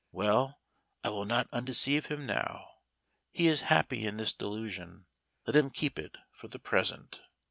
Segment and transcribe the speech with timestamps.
[0.11, 0.59] Well,
[1.03, 2.69] I will not undeceive him now.
[3.31, 5.05] He is happy in this delusion,
[5.45, 7.21] let him keep it for the present."